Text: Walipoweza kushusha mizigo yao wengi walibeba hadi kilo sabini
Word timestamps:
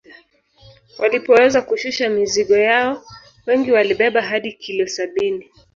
Walipoweza 0.99 1.61
kushusha 1.61 2.09
mizigo 2.09 2.57
yao 2.57 3.01
wengi 3.45 3.71
walibeba 3.71 4.21
hadi 4.21 4.53
kilo 4.53 4.87
sabini 4.87 5.49